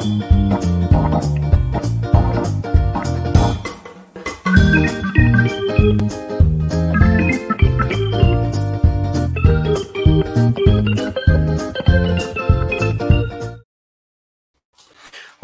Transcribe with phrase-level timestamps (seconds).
[0.00, 0.22] thank
[6.12, 6.27] you.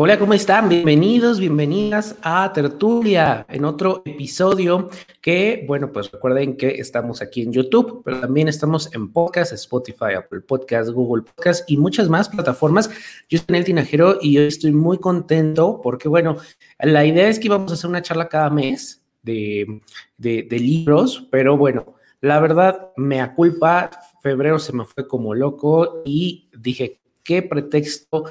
[0.06, 0.68] Hola, ¿cómo están?
[0.68, 4.90] Bienvenidos, bienvenidas a Tertulia en otro episodio
[5.22, 10.12] que, bueno, pues recuerden que estamos aquí en YouTube, pero también estamos en podcast, Spotify,
[10.18, 12.90] Apple Podcast, Google Podcast y muchas más plataformas.
[13.30, 16.36] Yo soy el Tinajero y hoy estoy muy contento porque, bueno,
[16.80, 19.80] la idea es que íbamos a hacer una charla cada mes de,
[20.18, 23.90] de, de libros, pero bueno, la verdad me aculpa,
[24.20, 28.26] febrero se me fue como loco y dije, ¿qué pretexto?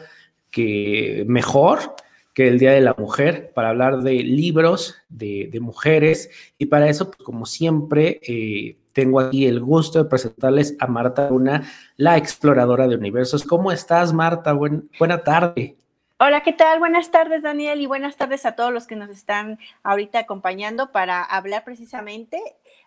[0.54, 1.96] Que mejor
[2.34, 7.12] que el Día de la Mujer para hablar de libros de, mujeres y para eso,
[7.12, 11.64] pues, como siempre, eh, tengo aquí el gusto de presentarles a Marta Luna,
[11.98, 13.44] la exploradora de universos.
[13.44, 14.54] ¿Cómo estás, Marta?
[14.54, 15.76] buena tarde.
[16.20, 16.80] Hola, ¿qué tal?
[16.80, 21.24] Buenas tardes, Daniel, y buenas tardes a todos los que nos están ahorita acompañando para
[21.24, 22.40] hablar precisamente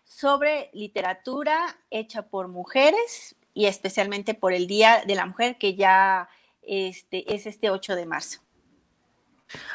[0.04, 1.58] sobre literatura
[1.90, 6.28] hecha por mujeres y especialmente por el Día de la Mujer que ya
[6.66, 8.40] este, es este 8 de marzo.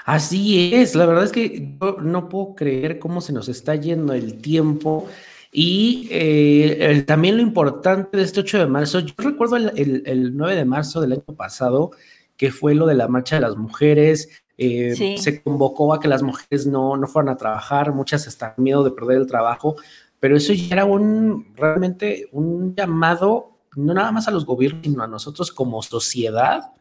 [0.06, 4.14] Así es, la verdad es que yo no puedo creer cómo se nos está yendo
[4.14, 5.08] el tiempo
[5.52, 10.66] y eh, también lo importante de este 8 de marzo, yo recuerdo el, 9 de
[10.66, 11.92] marzo del año pasado,
[12.38, 16.24] que fue lo de la marcha de las mujeres, eh, se convocó a que las
[16.24, 19.76] mujeres no, no fueran a trabajar, muchas están miedo de perder el trabajo,
[20.20, 25.04] pero eso ya era un realmente un llamado, no nada más a los gobiernos, sino
[25.04, 26.72] a nosotros como sociedad,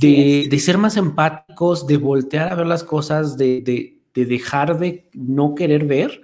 [0.00, 5.84] de, ser más empáticos, de voltear a ver las cosas, de, dejar de no querer
[5.84, 6.22] ver,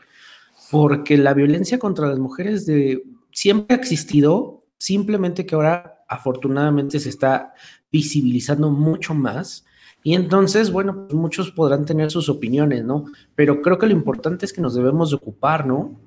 [0.71, 7.09] porque la violencia contra las mujeres de, siempre ha existido, simplemente que ahora afortunadamente se
[7.09, 7.55] está
[7.91, 9.65] visibilizando mucho más.
[10.03, 13.07] Y entonces, bueno, pues muchos podrán tener sus opiniones, ¿no?
[13.35, 15.99] Pero creo que lo importante es que nos debemos de ocupar, ¿no?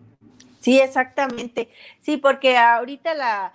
[0.59, 1.69] Sí, exactamente.
[1.99, 3.53] Sí, porque ahorita la,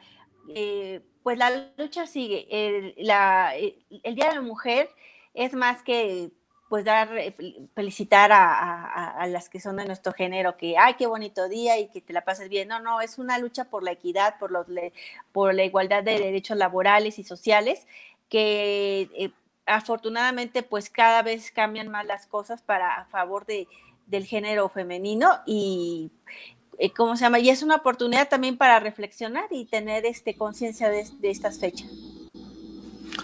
[0.55, 2.47] eh, pues la lucha sigue.
[2.53, 4.89] El, Día de la Mujer
[5.35, 6.31] es más que
[6.69, 7.35] pues dar, eh,
[7.75, 12.01] felicitar a, las que son de nuestro género, que, ay, qué bonito día y que
[12.01, 12.69] te la pases bien.
[12.69, 14.69] No, no, es una lucha por la equidad, por, los,
[15.33, 17.89] por la igualdad de derechos laborales y sociales,
[18.29, 19.33] que eh,
[19.67, 23.67] afortunadamente pues cada vez cambian más las cosas para a favor de,
[24.07, 26.56] del género femenino y, eh,
[26.97, 27.39] ¿cómo se llama?
[27.39, 31.89] Y es una oportunidad también para reflexionar y tener este, conciencia de, estas fechas.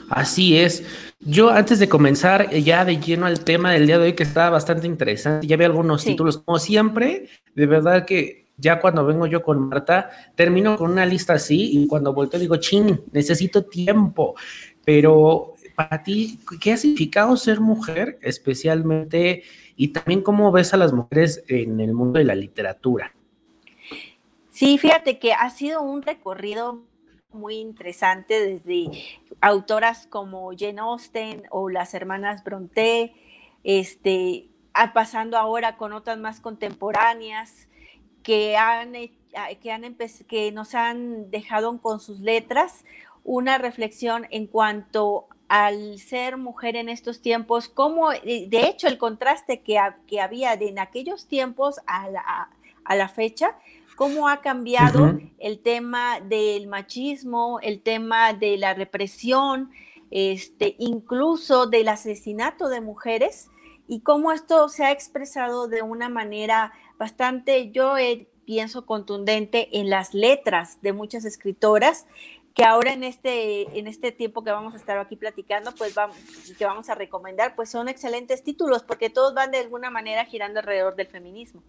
[0.08, 0.84] Así es.
[1.20, 4.22] Yo antes de comenzar eh, ya de lleno al tema del día de hoy, que
[4.22, 9.26] está bastante interesante, ya vi algunos títulos, como siempre, de verdad que ya cuando vengo
[9.26, 14.34] yo con Marta, termino con una lista así y cuando vuelto digo, chin, necesito tiempo.
[14.84, 19.42] Pero para ti, ¿qué ha significado ser mujer especialmente
[19.76, 23.12] y también cómo ves a las mujeres en el mundo de la literatura?
[24.52, 26.84] Sí, fíjate que ha sido un recorrido
[27.30, 28.90] muy interesante desde
[29.40, 33.14] autoras como Jane Austen o las hermanas Bronte,
[33.64, 34.50] este,
[34.92, 37.70] pasando ahora con otras más contemporáneas
[38.22, 39.96] que, han, que, han
[40.28, 42.84] que nos han dejado con sus letras
[43.24, 49.62] una reflexión en cuanto al ser mujer en estos tiempos, como de hecho el contraste
[49.62, 52.50] que, que había de en aquellos tiempos a la,
[52.84, 53.56] a la fecha,
[54.02, 59.70] cómo ha cambiado el tema del machismo, el tema de la represión,
[60.10, 63.48] este, incluso del asesinato de mujeres
[63.86, 67.94] y cómo esto se ha expresado de una manera bastante, yo
[68.44, 72.06] pienso, contundente en las letras de muchas escritoras
[72.54, 76.16] que ahora en este, en este tiempo que vamos a estar aquí platicando, pues vamos,
[76.58, 80.58] que vamos a recomendar, pues son excelentes títulos porque todos van de alguna manera girando
[80.58, 81.62] alrededor del feminismo.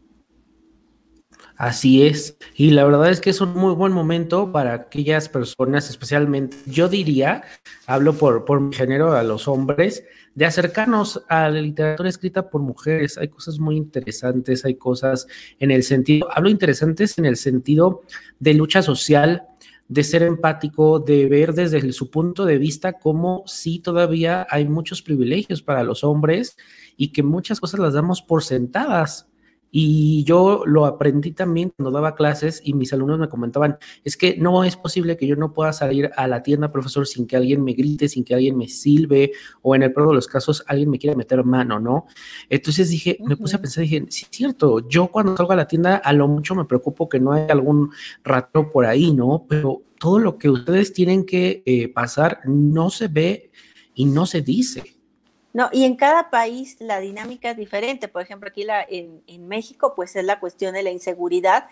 [1.56, 5.90] Así es, y la verdad es que es un muy buen momento para aquellas personas,
[5.90, 7.44] especialmente, yo diría,
[7.86, 10.04] hablo por, por mi género, a los hombres,
[10.36, 13.18] de acercarnos a la literatura escrita por mujeres.
[13.18, 15.28] Hay cosas muy interesantes, hay cosas
[15.60, 18.02] en el sentido, hablo interesantes en el sentido
[18.40, 19.44] de lucha social,
[19.88, 25.02] de ser empático, de ver desde su punto de vista cómo sí todavía hay muchos
[25.02, 26.58] privilegios para los hombres
[26.98, 29.28] y que muchas cosas las damos por sentadas
[29.76, 34.38] y yo lo aprendí también cuando daba clases y mis alumnos me comentaban, es que
[34.38, 37.64] no es posible que yo no pueda salir a la tienda, profesor, sin que alguien
[37.64, 39.32] me grite, sin que alguien me silbe,
[39.64, 42.06] o en el peor de los casos, alguien me quiera meter mano, ¿no?
[42.52, 45.68] Entonces dije, me puse a pensar, dije, sí es cierto, yo cuando salgo a la
[45.68, 47.90] tienda, a lo mucho me preocupo que no haya algún
[48.24, 49.48] rato por ahí, ¿no?
[49.50, 53.50] Pero todo lo que ustedes tienen que eh, pasar no se ve
[53.96, 54.93] y no se dice.
[55.54, 58.08] No, y en cada país la dinámica es diferente.
[58.08, 61.68] Por ejemplo, aquí la, en, en México, pues es la cuestión de la inseguridad,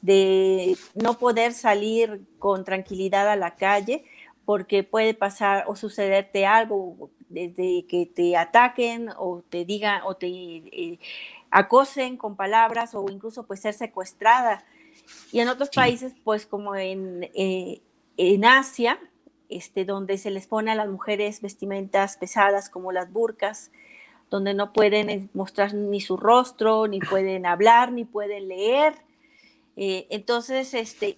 [0.00, 4.04] de no poder salir con tranquilidad a la calle
[4.46, 10.28] porque puede pasar o sucederte algo desde que te ataquen o te digan o te
[10.28, 10.98] eh,
[11.50, 14.64] acosen con palabras o incluso pues ser secuestrada.
[15.32, 17.82] Y en otros países, pues como en, eh,
[18.16, 18.98] en Asia,
[19.48, 23.70] este, donde se les pone a las mujeres vestimentas pesadas como las burcas,
[24.30, 28.94] donde no pueden eh, mostrar ni su rostro, ni pueden hablar, ni pueden leer.
[29.76, 31.16] Eh, entonces, este,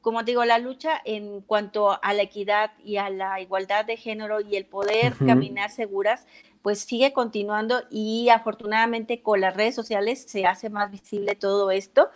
[0.00, 4.40] como digo, la lucha en cuanto a la equidad y a la igualdad de género
[4.40, 6.26] y el poder caminar seguras,
[6.62, 12.08] pues sigue continuando y afortunadamente con las redes sociales se hace más visible todo esto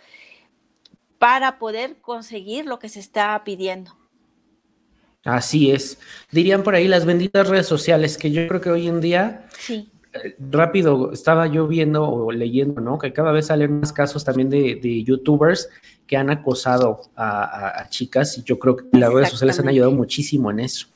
[1.19, 3.95] para poder conseguir lo que se está pidiendo.
[5.25, 5.99] Así es.
[6.31, 9.89] Dirían por ahí las benditas redes sociales, que yo creo que hoy en día, sí.
[10.23, 12.97] Eh, rápido, estaba yo viendo o leyendo, ¿no?
[12.97, 15.67] Que cada vez salen más casos también de, youtubers
[16.07, 20.51] que han acosado a, chicas y yo creo que las redes sociales han ayudado muchísimo
[20.51, 20.87] en eso.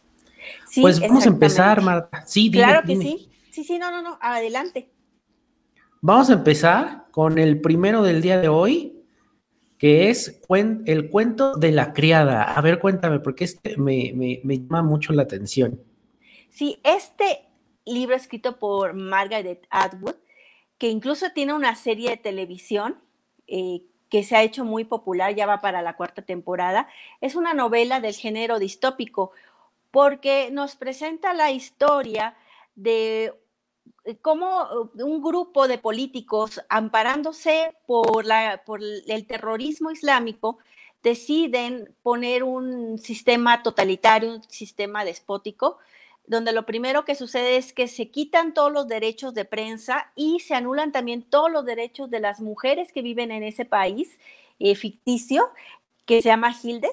[0.70, 2.24] Sí, pues vamos a empezar, Marta.
[2.26, 3.30] Sí, claro que sí.
[3.50, 4.90] Sí, sí, no, no, no, adelante.
[6.02, 8.99] Vamos a empezar con el primero del día de hoy,
[9.80, 10.42] que es
[10.86, 12.44] el cuento de la criada.
[12.44, 15.82] A ver, cuéntame, porque este me, llama mucho la atención.
[16.50, 17.48] Sí, este
[17.86, 20.16] libro escrito por Margaret Atwood,
[20.78, 22.98] que incluso tiene una serie de televisión
[23.48, 26.90] eh, que se ha hecho muy popular, ya va para la cuarta temporada,
[27.22, 29.32] es una novela del género distópico,
[29.92, 32.36] porque nos presenta la historia
[32.76, 33.34] de
[34.22, 40.60] cómo eh, un grupo de políticos, amparándose por, la, por el terrorismo islámico,
[41.04, 45.78] deciden poner un sistema totalitario, un sistema despótico,
[46.28, 50.40] donde lo primero que sucede es que se quitan todos los derechos de prensa y
[50.42, 54.20] se anulan también todos los derechos de las mujeres que viven en ese país
[54.60, 55.50] eh, ficticio,
[56.06, 56.90] que se llama Hilde.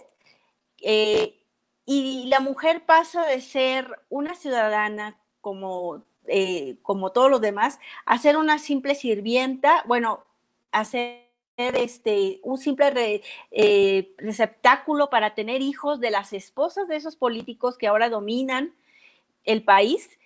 [1.88, 8.36] y la mujer pasa de ser una ciudadana como eh, como todos los demás, hacer
[8.36, 10.24] una simple sirvienta, bueno,
[10.72, 11.26] hacer
[11.56, 17.86] este, un simple eh, receptáculo para tener hijos de las esposas de esos políticos que
[17.86, 18.74] ahora dominan
[19.44, 20.18] el país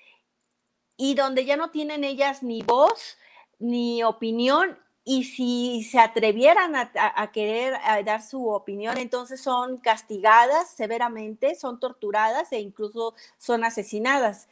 [0.96, 3.16] y donde ya no tienen ellas ni voz
[3.58, 7.74] ni opinión y si se atrevieran a, querer
[8.04, 14.48] dar su opinión, entonces son castigadas severamente, son torturadas e incluso son asesinadas.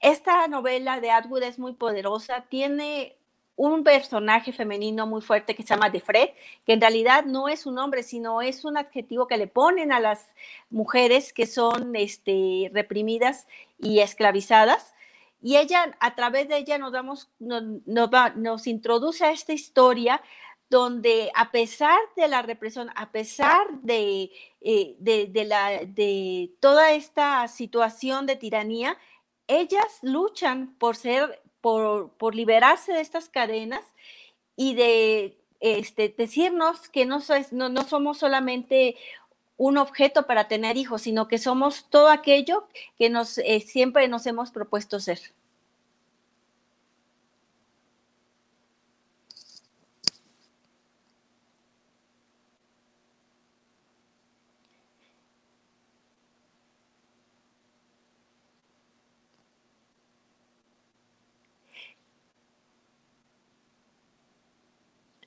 [0.00, 3.18] Esta novela de Atwood es muy poderosa, tiene
[3.58, 6.28] un personaje femenino muy fuerte que se llama Defred,
[6.64, 9.98] que en realidad no es un hombre, sino es un adjetivo que le ponen a
[9.98, 10.32] las
[10.70, 13.48] mujeres que son este, reprimidas
[13.80, 14.94] y esclavizadas.
[15.42, 20.22] Y ella, a través de ella, nos, damos, nos, introduce a esta historia
[20.70, 24.30] donde a pesar de la represión, a pesar de,
[24.60, 28.96] eh, de, la, de toda esta situación de tiranía,
[29.48, 33.84] ellas luchan por ser, por, liberarse de estas cadenas
[34.56, 37.18] y de este, decirnos que no,
[37.50, 38.96] no, no somos solamente
[39.56, 44.24] un objeto para tener hijos, sino que somos todo aquello que nos, eh, siempre nos
[44.26, 45.18] hemos propuesto ser.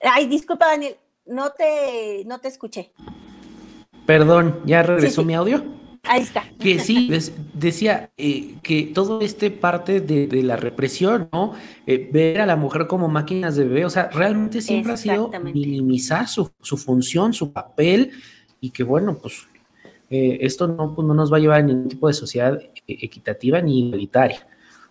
[0.03, 2.91] Ay, disculpa, Daniel, no te, no te escuché.
[4.05, 5.63] Perdón, ¿ya regresó mi audio?
[6.03, 6.43] Ahí está.
[6.60, 7.12] Que sí,
[7.53, 11.53] decía eh, que todo este parte de, la represión, ¿no?
[11.86, 15.29] Eh, ver a la mujer como máquinas de bebé, o sea, realmente siempre ha sido
[15.53, 18.12] minimizar su, función, su papel,
[18.60, 19.48] y que bueno, pues
[20.10, 23.62] eh, esto no, pues, no nos va a llevar a ningún tipo de sociedad equitativa
[23.62, 24.48] ni igualitaria.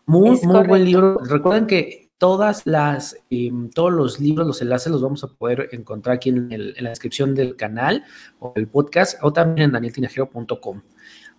[0.06, 1.18] Muy, muy buen libro.
[1.18, 6.16] Recuerden que Todas las, em, todos los libros, los enlaces los vamos a poder encontrar
[6.16, 8.04] aquí en, la descripción del canal
[8.40, 10.82] o el podcast o también en danieltinajero.com.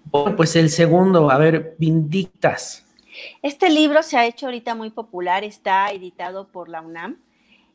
[0.06, 2.84] Bueno, pues el segundo, a ver, Vindictas.
[3.44, 7.18] Este libro se ha hecho ahorita muy popular, está editado por la UNAM.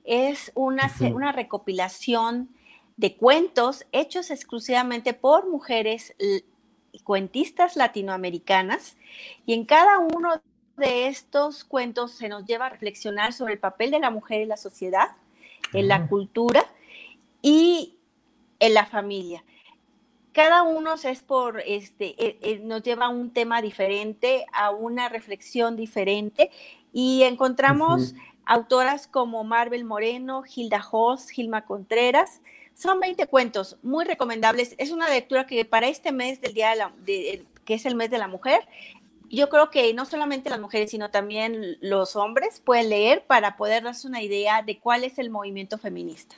[0.02, 2.48] Es una, una recopilación
[2.96, 6.12] de cuentos hechos exclusivamente por mujeres
[7.04, 8.96] cuentistas latinoamericanas
[9.46, 10.40] y en cada uno
[10.76, 14.48] de estos cuentos se nos lleva a reflexionar sobre el papel de la mujer en
[14.48, 15.08] la sociedad,
[15.72, 16.64] en la cultura
[17.42, 17.96] y
[18.58, 19.44] en la familia.
[20.32, 25.08] cada uno es por, este, eh, eh, nos lleva a un tema diferente, a una
[25.08, 26.50] reflexión diferente
[26.92, 28.14] y encontramos
[28.44, 32.42] autoras como Marvel Moreno, Hilda Hoss, Gilma Contreras.
[32.74, 34.74] Son 20 cuentos muy recomendables.
[34.76, 38.18] Es una lectura que para este mes del día de que es el mes de
[38.18, 38.60] la mujer,
[39.30, 43.82] yo creo que no solamente las mujeres, sino también los hombres pueden leer para poder
[43.84, 46.36] darse una idea de cuál es el movimiento feminista.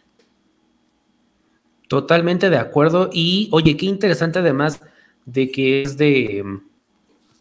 [1.88, 3.09] Totalmente de acuerdo.
[3.12, 4.80] Y oye, qué interesante además
[5.25, 6.45] de que es de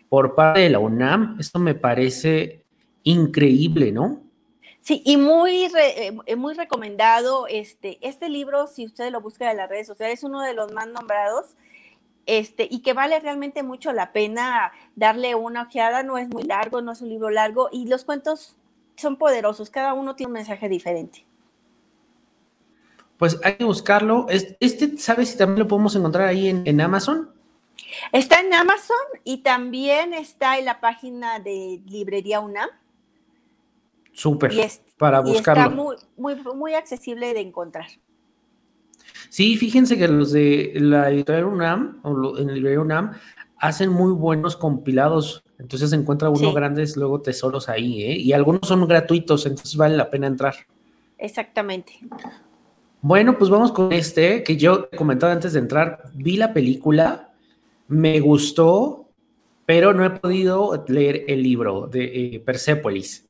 [0.10, 1.38] por parte de la UNAM.
[1.40, 2.64] Esto me parece
[3.04, 4.22] increíble, ¿no?
[4.82, 7.46] Sí, y muy, eh, muy recomendado.
[7.48, 10.72] Este, este libro, si usted lo busca en las redes sociales, es uno de los
[10.72, 11.58] más nombrados.
[12.28, 16.82] Este, y que vale realmente mucho la pena darle una ojeada, no es muy largo,
[16.82, 18.58] no es un libro largo, y los cuentos
[18.98, 21.26] son poderosos, cada uno tiene un mensaje diferente.
[23.16, 24.28] Pues hay que buscarlo.
[24.30, 27.32] Este, ¿sabes si también lo podemos encontrar ahí en, Amazon?
[28.12, 32.70] Está en Amazon y también está en la página de Librería UNAM.
[34.12, 34.52] Súper,
[34.98, 35.64] para buscarlo.
[35.64, 37.88] está muy, muy, muy accesible de encontrar.
[39.30, 43.12] Sí, fíjense que los de la editorial UNAM, o en la librería UNAM,
[43.58, 45.44] hacen muy buenos compilados.
[45.60, 48.18] Entonces se encuentra uno grandes luego tesoros ahí, ¿eh?
[48.18, 50.56] Y algunos son gratuitos, entonces vale la pena entrar.
[51.18, 51.94] Exactamente.
[53.02, 56.04] Bueno, pues vamos con este que yo comentaba antes de entrar.
[56.14, 57.34] Vi la película,
[57.88, 59.08] me gustó,
[59.66, 63.28] pero no he podido leer el libro de eh, Persepolis.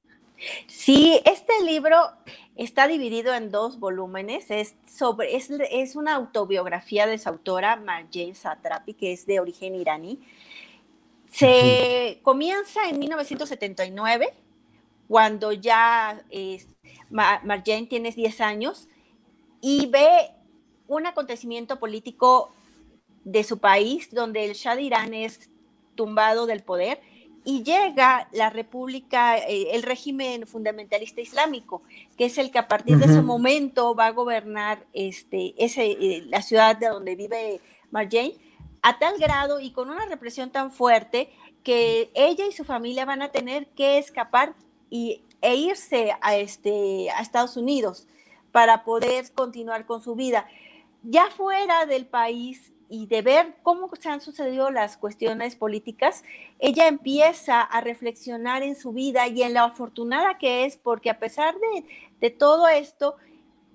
[0.68, 1.98] Sí, este libro
[2.58, 4.50] está dividido en dos volúmenes.
[4.50, 10.20] Es, sobre, es, una autobiografía de su autora, Marjane Satrapi, que es de origen iraní.
[11.30, 14.34] Se comienza en 1979,
[15.08, 16.68] cuando ya es,
[17.10, 18.88] Marjane tiene 10 años
[19.62, 20.32] y ve
[20.88, 22.52] un acontecimiento político
[23.24, 25.50] de su país donde el Shah de Irán es
[25.96, 27.02] tumbado del poder
[27.50, 31.82] y llega la república, eh, el régimen fundamentalista islámico,
[32.18, 36.26] que es el que a partir de ese momento va a gobernar este, ese, eh,
[36.28, 38.34] la ciudad de donde vive Marjane,
[38.82, 41.30] a tal grado y con una represión tan fuerte
[41.64, 44.54] que ella y su familia van a tener que escapar
[44.90, 48.10] y, e irse a, este, a Estados Unidos
[48.52, 50.50] para poder continuar con su vida.
[51.02, 56.24] Ya fuera del país y de ver cómo se han sucedido las cuestiones políticas,
[56.60, 61.20] ella empieza a reflexionar en su vida y en la afortunada que es, porque a
[61.20, 61.56] pesar
[62.22, 63.18] de, todo esto,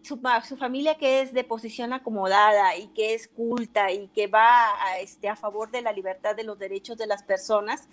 [0.03, 4.69] su, su, familia que es de posición acomodada y que es culta y que va
[4.83, 7.89] a, este, a favor de la libertad de los derechos de las personas,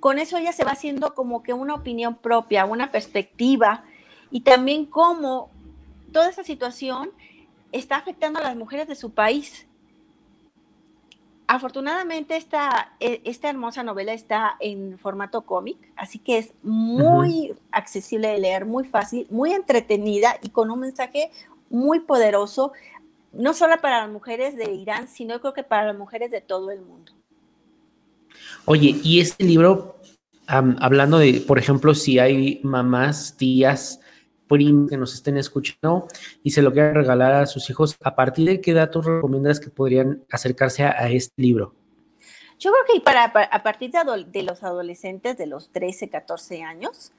[0.00, 3.84] con eso ella se va haciendo como que una opinión propia, una perspectiva
[4.30, 5.50] y también cómo
[6.12, 7.10] toda esa situación
[7.72, 9.66] está afectando a las mujeres de su país.
[11.48, 18.28] Afortunadamente esta, e, esta hermosa novela está en formato cómic, así que es muy accesible
[18.28, 21.30] de leer, muy fácil, muy entretenida y con un mensaje
[21.70, 22.72] muy poderoso,
[23.32, 26.70] no solo para las mujeres de Irán, sino creo que para las mujeres de todo
[26.70, 27.12] el mundo.
[28.64, 30.00] Oye, y este libro,
[30.46, 34.00] hablando de, por ejemplo, si hay mamás, tías,
[34.48, 36.06] que nos estén escuchando
[36.42, 39.70] y se lo quieran regalar a sus hijos, ¿a partir de qué datos recomiendas que
[39.70, 41.74] podrían acercarse a, este libro?
[42.58, 47.12] Yo creo que para, a partir de, los adolescentes de los 13, 14 años,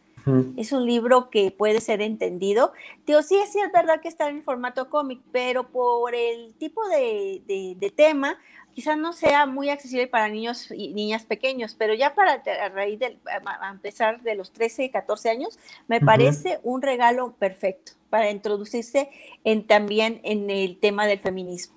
[0.57, 2.73] es un libro que puede ser entendido.
[3.05, 7.41] Digo, sí, sí es verdad que está en formato cómic, pero por el tipo de,
[7.77, 8.37] de tema,
[8.77, 12.99] quizás no sea muy accesible para niños y niñas pequeños, pero ya para a raíz
[12.99, 15.57] de a empezar de los 13, 14 años,
[15.87, 19.09] me parece un regalo perfecto para introducirse
[19.43, 21.75] en, también en el tema del feminismo.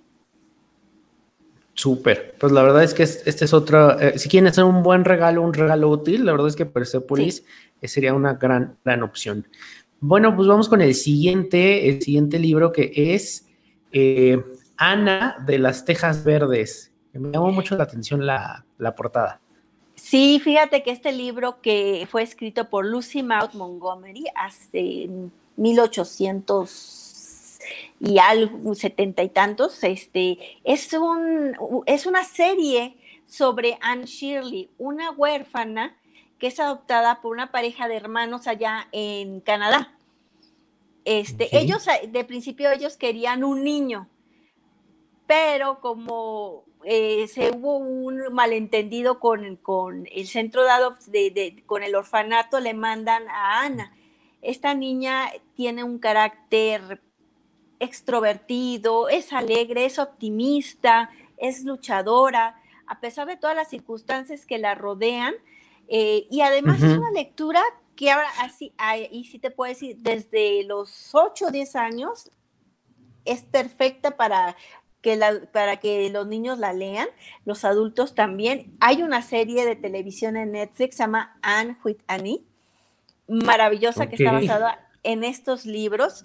[1.73, 5.07] Súper, pues la verdad es que este es otro, eh, si quieren hacer un buen
[5.07, 7.47] regalo, un regalo útil, la verdad es que Persepolis
[7.81, 7.89] sí.
[7.89, 9.49] sería una gran, gran opción.
[10.01, 13.47] Bueno, pues vamos con el siguiente, el siguiente libro que es
[13.91, 14.45] eh,
[14.77, 16.90] Ana de las Tejas Verdes.
[17.13, 18.65] Me llamó mucho la atención la,
[18.97, 19.41] portada.
[19.95, 25.09] Sí, fíjate que este libro que fue escrito por Lucy Maud Montgomery hace
[25.57, 27.11] 1800
[28.01, 31.55] y algo, setenta y tantos, este, es, un,
[31.87, 35.97] es una serie sobre Anne Shirley, una huérfana
[36.39, 39.95] que es adoptada por una pareja de hermanos allá en Canadá.
[41.05, 44.09] Este, Ellos, de principio, ellos querían un niño,
[45.27, 49.59] pero como eh, se hubo un malentendido con,
[50.11, 53.95] el centro de, de, con el orfanato, le mandan a Ana.
[54.43, 57.03] Esta niña tiene un carácter
[57.79, 64.75] extrovertido, es alegre, es optimista, es luchadora, a pesar de todas las circunstancias que la
[64.75, 65.35] rodean,
[65.89, 67.63] eh, y además es una lectura
[67.97, 68.73] que ahora así,
[69.11, 72.31] y sí te puedo decir, desde los 8 o 10 años
[73.25, 74.57] es perfecta para
[75.01, 75.19] que,
[75.53, 77.09] para que los niños la lean,
[77.45, 78.77] los adultos también.
[78.81, 82.45] Hay una serie de televisión en Netflix, se llama Anne with Annie,
[83.29, 86.25] maravillosa, que está basada en estos libros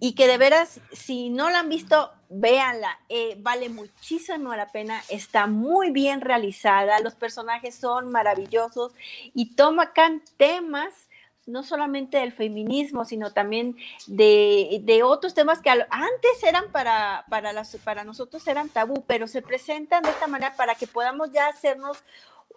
[0.00, 5.00] y que de veras, si no la han visto, véanla, eh, vale muchísimo la pena,
[5.08, 8.92] está muy bien realizada, los personajes son maravillosos
[9.32, 11.08] y toman temas
[11.46, 17.76] no solamente del feminismo, sino también de, otros temas que antes eran para, para, las,
[17.84, 22.02] para nosotros eran tabú, pero se presentan de esta manera para que podamos ya hacernos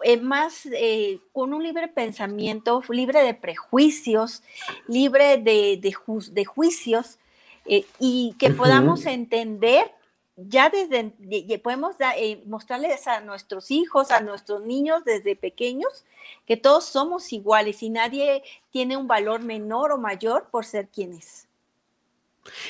[0.03, 4.44] eh, más eh, con un libre pensamiento, libre de prejuicios,
[4.88, 7.17] libre de, de, juicios,
[7.65, 9.91] eh, y que podamos entender
[10.38, 16.06] ya desde, podemos eh, mostrarles a nuestros hijos, a nuestros niños desde pequeños,
[16.46, 21.13] que todos somos iguales y nadie tiene un valor menor o mayor por ser quien
[21.13, 21.48] es.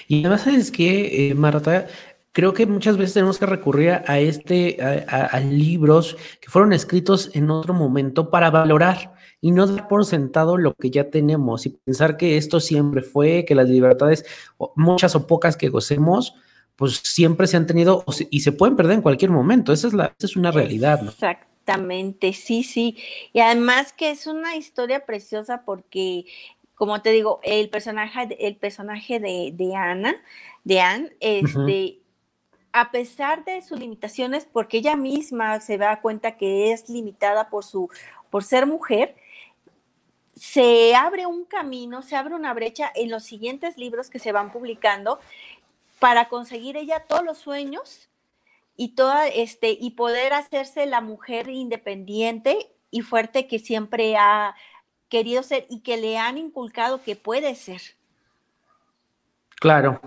[0.08, 1.88] Y además es que, eh, Marta,
[2.32, 7.52] creo que muchas veces tenemos que recurrir a este, a, libros que fueron escritos en
[7.52, 12.16] otro momento para valorar y no dar por sentado lo que ya tenemos y pensar
[12.16, 14.26] que esto siempre fue, que las libertades,
[14.76, 16.36] muchas o pocas que gocemos,
[16.78, 19.74] pues siempre se han tenido y se pueden perder en cualquier momento.
[19.74, 21.04] Esa es, la, es una realidad.
[21.04, 22.98] Exactamente, sí, sí.
[23.34, 26.26] Y además que es una historia preciosa porque,
[26.76, 30.16] como te digo, el personaje, el personaje de, de Ana,
[30.64, 32.00] de Anne, este,
[32.74, 37.64] a pesar de sus limitaciones, porque ella misma se da cuenta que es limitada por,
[37.64, 37.90] su,
[38.30, 39.16] por ser mujer,
[40.36, 44.52] se abre un camino, se abre una brecha en los siguientes libros que se van
[44.52, 45.20] publicando
[46.00, 48.10] para conseguir ella todos los sueños
[48.76, 54.56] y toda este y poder hacerse la mujer independiente y fuerte que siempre ha
[55.10, 57.82] querido ser y que le han inculcado que puede ser.
[59.60, 60.00] Claro,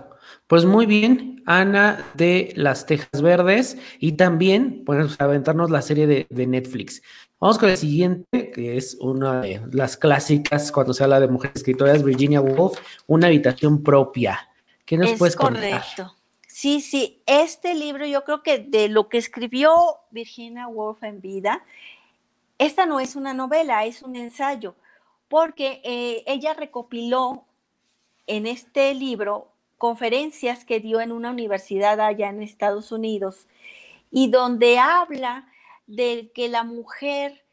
[0.47, 6.25] pues muy bien, Ana de las Tejas Verdes y también pues aventarnos la serie de,
[6.29, 7.01] de, Netflix.
[7.37, 11.57] Vamos con el siguiente, que es una de las clásicas cuando se habla de mujeres
[11.57, 14.50] escritoras, Virginia Woolf, Una habitación propia.
[14.91, 16.17] ¿Qué nos es puedes correcto.
[16.45, 19.71] Sí, sí, este libro yo creo que de lo que escribió
[20.09, 21.63] Virginia Woolf en vida,
[22.57, 24.75] esta no es una novela, es un ensayo,
[25.29, 27.45] porque eh, ella recopiló
[28.27, 33.47] en este libro conferencias que dio en una universidad allá en Estados Unidos
[34.11, 35.47] y donde habla
[35.87, 37.45] de que la mujer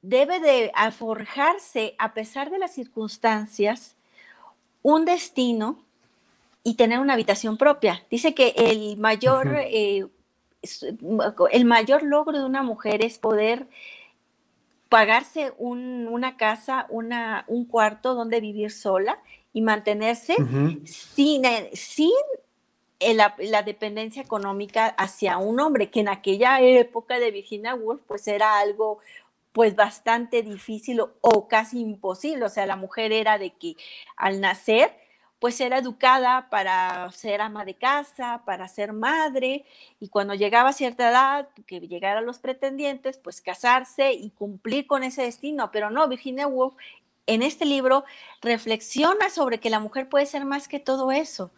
[0.00, 3.96] debe de forjarse a pesar de las circunstancias
[4.82, 5.85] un destino
[6.66, 8.02] y tener una habitación propia.
[8.10, 10.04] Dice que el mayor, eh,
[11.52, 13.68] el mayor logro de una mujer es poder
[14.88, 19.20] pagarse una casa, una, un cuarto donde vivir sola
[19.52, 20.34] y mantenerse
[20.84, 22.10] sin, sin
[23.14, 28.26] la, la, dependencia económica hacia un hombre, que en aquella época de Virginia Woolf pues
[28.26, 28.98] era algo
[29.52, 32.44] pues bastante difícil o, o casi imposible.
[32.44, 33.76] O sea, la mujer era de que
[34.16, 35.05] al nacer
[35.38, 39.64] pues era educada para ser ama de casa, para ser madre,
[40.00, 45.02] y cuando llegaba a cierta edad, que llegaran los pretendientes, pues casarse y cumplir con
[45.02, 45.70] ese destino.
[45.70, 46.74] Pero no, Virginia Woolf
[47.26, 48.04] en este libro
[48.40, 51.50] reflexiona sobre que la mujer puede ser más que todo eso,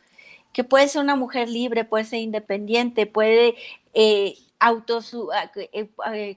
[0.53, 3.55] que puede ser una mujer libre, puede ser independiente, puede
[3.95, 5.01] eh, auto,
[5.33, 6.37] ah, eh, eh,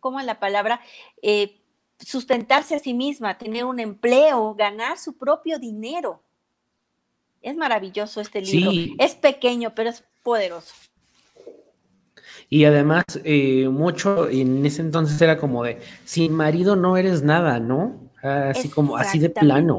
[0.00, 0.80] ¿cómo es la palabra?
[1.22, 1.60] Eh,
[1.98, 6.23] sustentarse a sí misma, tener un empleo, ganar su propio dinero.
[7.44, 8.96] Es maravilloso este libro.
[8.98, 10.74] Es pequeño, pero es poderoso.
[12.48, 17.60] Y además, eh, mucho en ese entonces era como de, sin marido no eres nada,
[17.60, 18.00] ¿no?
[18.22, 19.78] Así como, así de plano.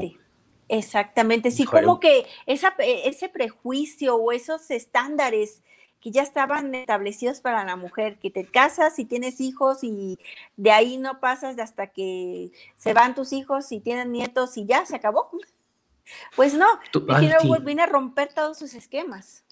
[0.68, 5.62] Exactamente, sí, como que esa, ese prejuicio o esos estándares
[6.00, 10.18] que ya estaban establecidos para la mujer, que te casas y tienes hijos y
[10.56, 14.86] de ahí no pasas hasta que se van tus hijos y tienen nietos y ya
[14.86, 15.30] se acabó.
[16.34, 19.44] Pues no, Virginia Woolf viene a romper todos sus esquemas.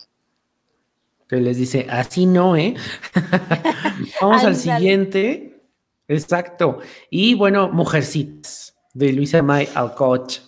[1.28, 2.74] Que les dice, así no, ¿eh?
[4.20, 5.62] Vamos al siguiente.
[6.06, 6.80] Exacto.
[7.10, 10.40] Y bueno, Mujercitas, de Luisa May Alcoch.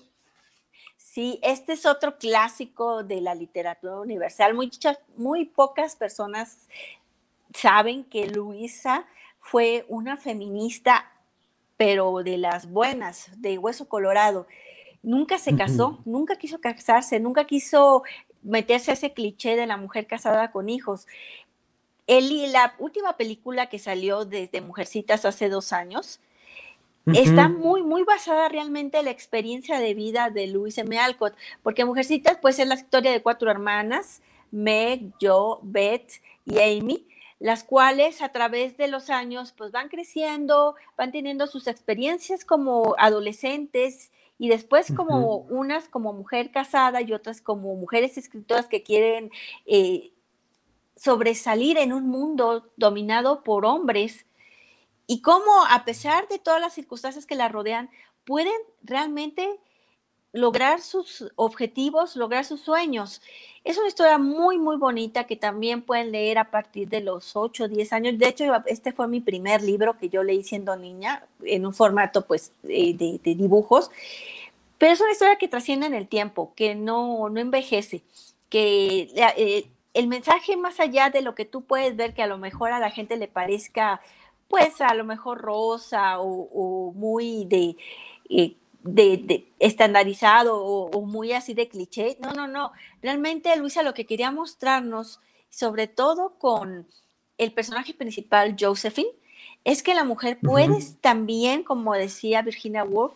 [0.97, 4.53] Sí, este es otro clásico de la literatura universal.
[4.53, 6.69] Muchas, muy pocas personas
[7.55, 9.07] saben que Luisa
[9.41, 11.11] fue una feminista,
[11.79, 14.47] pero de las buenas, de hueso colorado.
[15.07, 18.03] Nunca se casó, nunca quiso casarse, nunca quiso
[18.43, 21.07] meterse a ese cliché de la mujer casada con hijos.
[22.09, 26.19] el, la última película que salió desde Mujercitas hace dos años
[27.07, 30.99] está muy, muy basada realmente en la experiencia de vida de Louise M.
[30.99, 36.15] Alcott, porque Mujercitas pues es la historia de cuatro hermanas, Meg, Jo, Beth
[36.45, 37.07] y Amy,
[37.39, 42.97] las cuales a través de los años pues van creciendo, van teniendo sus experiencias como
[42.99, 49.31] adolescentes y después como unas como mujer casada y otras como mujeres escritoras que quieren
[49.65, 50.13] eh,
[50.95, 54.27] sobresalir en un mundo dominado por hombres
[55.07, 57.91] y cómo a pesar de todas las circunstancias que la rodean,
[58.25, 59.61] pueden realmente
[60.33, 63.23] lograr sus objetivos, lograr sus sueños.
[63.65, 67.65] Es una historia muy, muy bonita que también pueden leer a partir de los 8
[67.65, 68.19] o 10 años.
[68.19, 72.27] De hecho, este fue mi primer libro que yo leí siendo niña, en un formato
[72.27, 73.91] pues eh, de, dibujos.
[74.79, 78.03] Pero es una historia que trasciende en el tiempo, que no, no envejece,
[78.51, 82.37] que eh, el mensaje más allá de lo que tú puedes ver que a lo
[82.37, 84.01] mejor a la gente le parezca
[84.49, 87.49] pues a lo mejor rosa o, muy
[88.29, 88.55] eh,
[88.87, 92.17] de, de, estandarizado o, muy así de cliché.
[92.21, 92.73] No, no, no.
[93.03, 95.21] Realmente Luisa lo que quería mostrarnos,
[95.51, 96.87] sobre todo con
[97.39, 99.11] el personaje principal, Josephine,
[99.65, 103.15] es que la mujer puede también, como decía Virginia Woolf,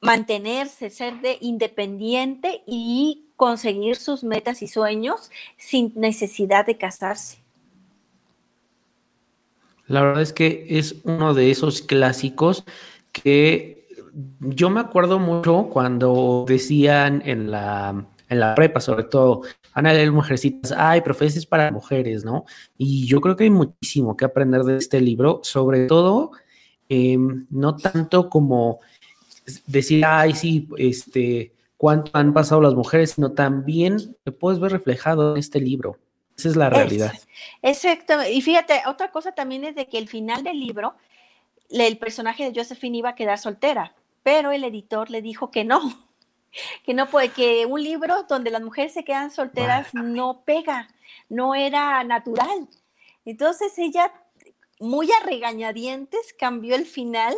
[0.00, 7.38] mantenerse, ser de independiente y conseguir sus metas y sueños sin necesidad de casarse.
[9.86, 12.64] La verdad es que es uno de esos clásicos
[13.10, 13.77] que
[14.40, 20.10] yo me acuerdo mucho cuando decían en la, en la prepa, sobre todo, Ana de
[20.10, 22.44] mujercitas, ay, profeses para mujeres, ¿no?
[22.76, 26.32] Y yo creo que hay muchísimo que aprender de este libro, sobre todo,
[26.88, 28.80] em, no tanto como
[29.66, 35.32] decir, ay, sí, este, cuánto han pasado las mujeres, sino también te puedes ver reflejado
[35.32, 35.96] en este libro.
[36.36, 37.12] Esa es la realidad.
[37.62, 38.14] exacto.
[38.28, 40.94] Y fíjate, otra cosa también es de que el final del libro,
[41.70, 45.80] el personaje de Josephine iba a quedar soltera, pero el editor le dijo que no,
[46.84, 50.88] que no puede, que un libro donde las mujeres se quedan solteras no pega,
[51.28, 52.68] no era natural.
[53.24, 54.12] Entonces ella,
[54.80, 57.34] muy a regañadientes, cambió el final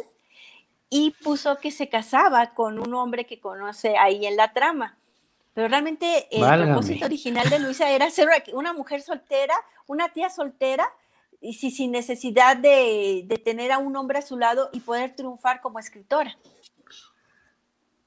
[0.89, 4.97] y puso que se casaba con un hombre que conoce ahí en la trama.
[5.55, 9.55] Pero realmente el propósito original de Luisa era ser una mujer soltera,
[9.87, 10.93] una tía soltera,
[11.41, 15.79] y sin necesidad de, tener a un hombre a su lado y poder triunfar como
[15.79, 16.37] escritora.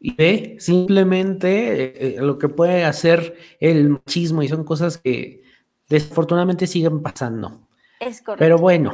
[0.05, 5.41] Y ve simplemente eh, eh, lo que puede hacer el machismo y son cosas que
[5.87, 7.67] desafortunadamente siguen pasando.
[8.01, 8.43] Es correcto.
[8.43, 8.93] Pero bueno,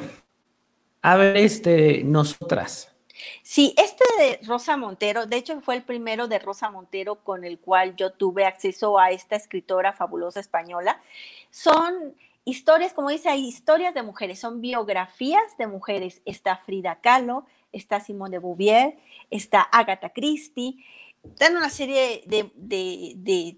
[1.02, 2.95] a ver, este, nosotras,
[3.43, 7.60] Sí, este de Rosa Montero, de hecho fue el primero de Rosa Montero con el
[7.60, 11.02] cual yo tuve acceso a esta escritora fabulosa española.
[11.50, 16.22] Son historias, como dice ahí, historias de mujeres, son biografías de mujeres.
[16.26, 18.97] Está Frida Kahlo, está Simone de Beauvoir,
[19.29, 20.84] está Agatha Christie,
[21.23, 23.58] están una serie de, de,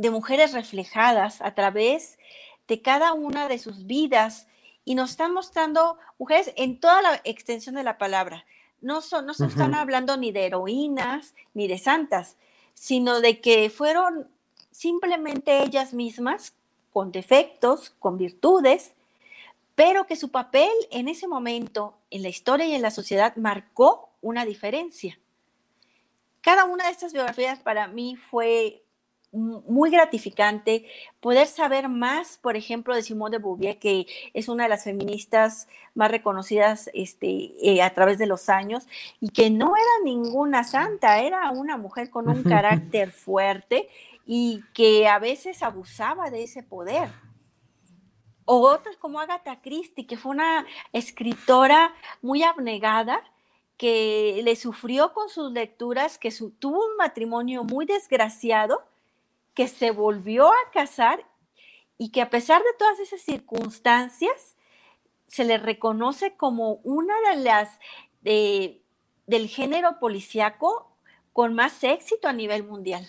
[0.00, 2.18] de mujeres reflejadas a través
[2.66, 4.46] de cada una de sus vidas
[4.84, 8.46] y nos están mostrando mujeres en toda la extensión de la palabra.
[8.80, 12.38] No, son, no se están hablando ni de heroínas ni de santas,
[12.72, 14.28] sino de que fueron
[14.70, 16.54] simplemente ellas mismas
[16.92, 18.94] con defectos, con virtudes,
[19.80, 24.10] pero que su papel en ese momento en la historia y en la sociedad marcó
[24.20, 25.18] una diferencia.
[26.42, 28.84] Cada una de estas biografías para mí fue
[29.32, 30.84] muy gratificante
[31.20, 35.66] poder saber más, por ejemplo, de Simone de Beauvoir, que es una de las feministas
[35.94, 38.86] más reconocidas este, eh, a través de los años
[39.18, 43.88] y que no era ninguna santa, era una mujer con un carácter fuerte
[44.26, 47.08] y que a veces abusaba de ese poder.
[48.52, 53.22] O otras como Agatha Christie, que fue una escritora muy abnegada,
[53.76, 58.82] que le sufrió con sus lecturas, que tuvo un matrimonio muy desgraciado
[59.54, 61.24] que se volvió a casar
[61.96, 64.56] y que a pesar de todas esas circunstancias,
[65.28, 67.78] se le reconoce como una de las
[68.22, 70.90] del género policiaco
[71.32, 73.08] con más éxito a nivel mundial.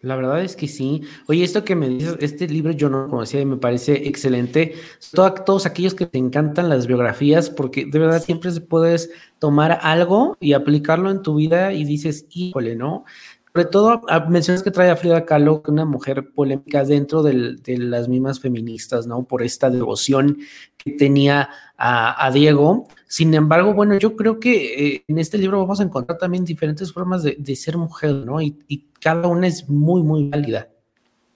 [0.00, 1.02] La verdad es que sí.
[1.26, 4.74] Oye, esto que me dices, este libro yo no lo conocía y me parece excelente.
[5.12, 10.52] todos aquellos que te encantan las biografías, porque de verdad siempre puedes tomar algo y
[10.52, 13.04] aplicarlo en tu vida y dices, híjole, ¿no?
[13.52, 18.08] Sobre todo, ah, mencionas que trae a Frida Kahlo, una mujer polémica dentro de las
[18.08, 19.24] mismas feministas, ¿no?
[19.24, 20.38] Por esta devoción
[20.76, 22.86] que tenía a, Diego.
[23.06, 26.92] Sin embargo, bueno, yo creo que eh, en este libro vamos a encontrar también diferentes
[26.92, 28.40] formas de, ser mujer, ¿no?
[28.40, 30.68] Y, cada una es muy, muy válida.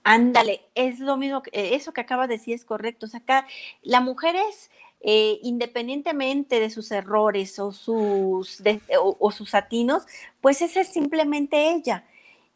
[0.03, 3.05] Ándale, es lo mismo, que, eso que acaba de decir es correcto.
[3.05, 3.47] O sea, acá
[3.81, 4.69] la mujer es,
[5.03, 8.63] eh, independientemente de sus errores o sus,
[8.97, 10.05] o sus atinos,
[10.41, 12.05] pues esa es simplemente ella.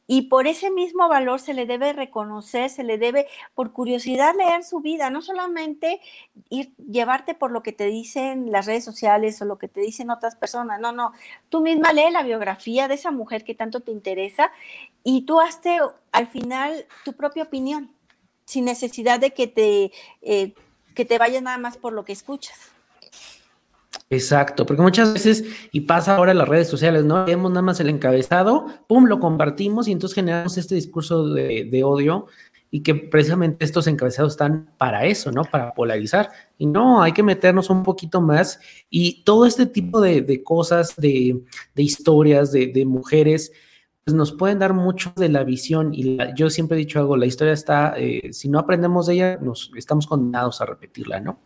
[0.09, 4.63] Y por ese mismo valor se le debe reconocer, se le debe, por curiosidad, leer
[4.63, 5.99] su vida, no solamente
[6.49, 10.09] ir, llevarte por lo que te dicen las redes sociales o lo que te dicen
[10.09, 11.11] otras personas, no, no,
[11.49, 14.49] tú misma lee la biografía de esa mujer que tanto te interesa
[15.03, 15.79] y tú hazte
[16.13, 17.93] al final tu propia opinión,
[18.45, 20.53] sin necesidad de que te, eh,
[20.97, 22.57] que te vayas nada más por lo que escuchas.
[24.09, 27.23] Exacto, porque muchas veces, y pasa ahora en las redes sociales, ¿no?
[27.25, 32.25] Vemos nada más el encabezado, pum, lo compartimos y entonces generamos este discurso de, odio
[32.71, 35.43] y que precisamente estos encabezados están para eso, ¿no?
[35.43, 36.31] Para polarizar.
[36.57, 41.43] Y no, hay que meternos un poquito más y todo este tipo de, cosas, de,
[41.75, 43.51] historias, de, mujeres,
[44.07, 47.25] pues nos pueden dar mucho de la visión y yo siempre he dicho algo, la
[47.25, 51.37] historia está, eh, si no aprendemos de ella, nos estamos condenados a repetirla, ¿no?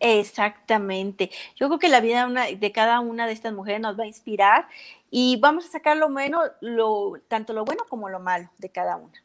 [0.00, 1.30] Exactamente.
[1.54, 2.28] Yo creo que la vida
[2.58, 4.66] de cada una de estas mujeres nos va a inspirar
[5.08, 8.96] y vamos a sacar lo menos, lo, tanto lo bueno como lo malo de cada
[8.96, 9.22] una.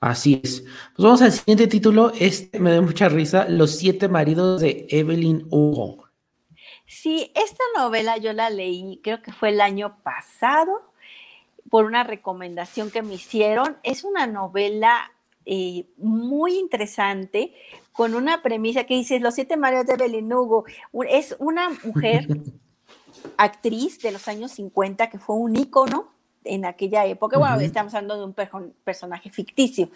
[0.00, 0.60] Así es.
[0.60, 2.12] Pues vamos al siguiente título.
[2.20, 6.06] Este me da mucha risa, Los siete maridos de Evelyn Hugo.
[6.84, 10.92] Sí, esta novela yo la leí, creo que fue el año pasado,
[11.76, 13.76] por una recomendación que me hicieron.
[13.82, 15.12] Es una novela
[15.44, 17.52] eh, muy interesante
[17.92, 20.64] con una premisa que dice Los siete maridos de Belinugo.
[21.06, 22.28] Es una mujer
[23.36, 27.38] actriz de los años 50 que fue un ícono en aquella época.
[27.38, 29.90] Bueno, estamos hablando de un personaje ficticio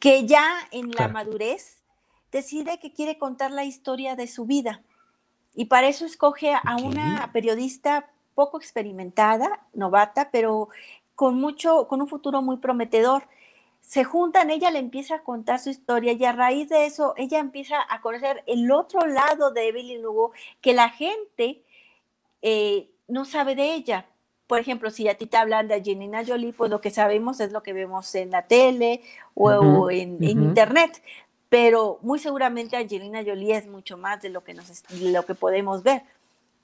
[0.00, 1.84] que ya en la madurez
[2.32, 4.82] decide que quiere contar la historia de su vida.
[5.54, 10.68] Y para eso escoge a una periodista poco experimentada, novata, pero
[11.16, 13.24] con mucho, con un futuro muy prometedor
[13.80, 17.38] se juntan, ella le empieza a contar su historia y a raíz de eso ella
[17.38, 21.62] empieza a conocer el otro lado de Evelyn Hugo que la gente
[22.42, 24.06] eh, no sabe de ella.
[24.48, 27.52] Por ejemplo, si a ti te hablan de Angelina Jolie, pues lo que sabemos es
[27.52, 29.02] lo que vemos en la tele
[29.34, 31.02] o, en, internet,
[31.48, 35.34] pero muy seguramente Angelina Jolie es mucho más de lo que, nos, de lo que
[35.34, 36.02] podemos ver.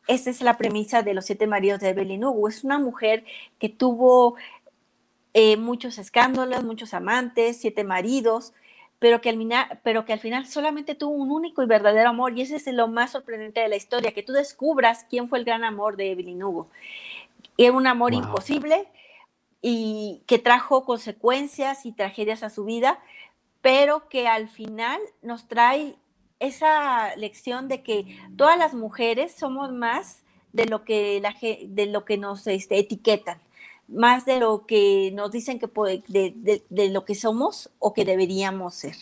[0.06, 2.48] Esa es la premisa de los siete maridos de Evelyn Hugo.
[2.48, 3.24] Es una mujer
[3.58, 4.36] que tuvo
[5.34, 8.52] eh, muchos escándalos, muchos amantes, siete maridos,
[8.98, 12.36] pero que, al final, pero que al final solamente tuvo un único y verdadero amor,
[12.36, 15.44] y ese es lo más sorprendente de la historia, que tú descubras quién fue el
[15.44, 16.68] gran amor de Evelyn Hugo.
[17.56, 18.86] Era un amor imposible
[19.60, 23.00] y que trajo consecuencias y tragedias a su vida,
[23.60, 25.96] pero que al final nos trae
[26.42, 32.04] esa lección de que todas las mujeres somos más de lo que, la, de lo
[32.04, 33.40] que nos este, etiquetan
[33.88, 35.68] más de lo que nos dicen que
[36.08, 38.96] de, de, lo que somos o que deberíamos ser.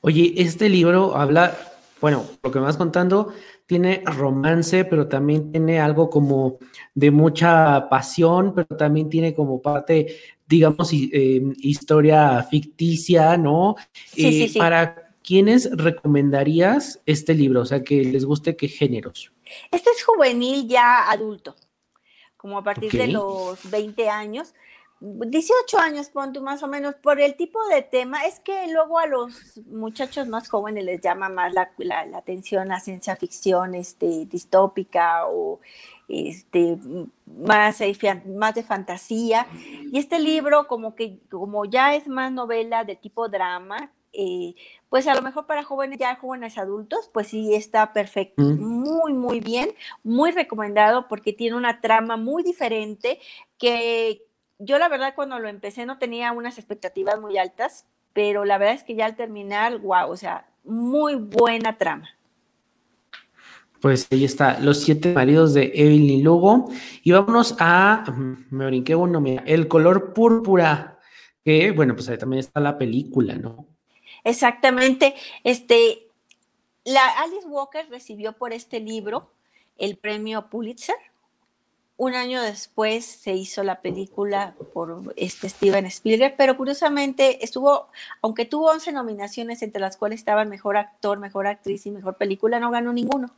[0.00, 1.56] Oye, este libro habla,
[2.00, 3.32] bueno, lo que me vas contando,
[3.66, 6.58] tiene romance, pero también tiene algo como
[6.94, 10.16] de mucha pasión, pero también tiene como parte,
[10.46, 13.76] digamos, eh, historia ficticia, ¿no?
[13.92, 14.58] Sí, sí, eh, sí.
[14.58, 19.30] Para quiénes recomendarías este libro, o sea, que les guste qué géneros.
[19.70, 21.54] Este es juvenil ya adulto
[22.38, 24.54] como a partir de los 20 años.
[25.00, 29.06] 18 años, punto más o menos, por el tipo de tema, es que luego a
[29.06, 31.70] los muchachos más jóvenes les llama más la,
[32.16, 35.60] atención la ciencia ficción este, distópica o
[36.08, 36.78] este,
[37.26, 37.80] más,
[38.26, 39.46] más de fantasía.
[39.92, 44.54] Y este libro, como que como ya es más novela de tipo drama, eh,
[44.88, 48.60] pues a lo mejor para jóvenes, ya jóvenes adultos, pues sí está perfecto, mm.
[48.60, 49.70] muy, muy bien,
[50.02, 53.20] muy recomendado porque tiene una trama muy diferente
[53.58, 54.22] que
[54.58, 58.74] yo la verdad cuando lo empecé no tenía unas expectativas muy altas, pero la verdad
[58.74, 62.08] es que ya al terminar, wow, o sea, muy buena trama.
[63.80, 66.68] Pues ahí está, Los siete maridos de Evelyn Lugo.
[67.04, 68.04] Y vámonos a,
[68.50, 70.98] me brinqué uno, mira, El color púrpura,
[71.44, 73.77] que bueno, pues ahí también está la película, ¿no?
[74.28, 75.14] Exactamente.
[75.42, 76.06] Este,
[76.84, 79.30] la Alice Walker recibió por este libro
[79.78, 80.96] el premio Pulitzer.
[81.96, 87.88] Un año después se hizo la película por este Steven Spielberg, pero curiosamente estuvo,
[88.20, 92.60] aunque tuvo 11 nominaciones entre las cuales estaban mejor actor, mejor actriz y mejor película,
[92.60, 93.30] no ganó ninguno.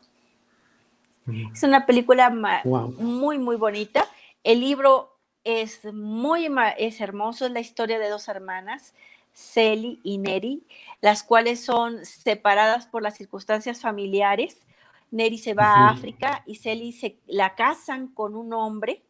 [1.54, 4.06] Es una película muy, muy bonita.
[4.42, 8.92] El libro es muy es hermoso, es la historia de dos hermanas
[9.40, 10.62] Celi y Neri,
[11.00, 14.66] las cuales son separadas por las circunstancias familiares.
[15.10, 19.02] Neri se va a África y Celi se la casan con un hombre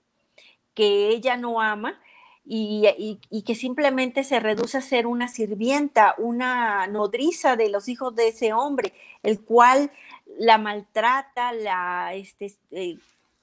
[0.75, 2.01] que ella no ama
[2.45, 8.29] y, que simplemente se reduce a ser una sirvienta, una nodriza de los hijos de
[8.29, 9.91] ese hombre, el cual
[10.39, 12.97] la maltrata, la, este, eh,